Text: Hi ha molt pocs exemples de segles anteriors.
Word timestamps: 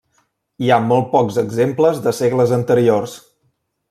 Hi 0.63 0.69
ha 0.69 0.77
molt 0.85 1.05
pocs 1.11 1.37
exemples 1.43 1.99
de 2.07 2.13
segles 2.23 2.55
anteriors. 2.61 3.15